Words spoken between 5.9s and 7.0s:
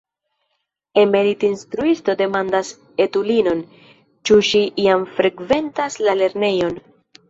la lernejon.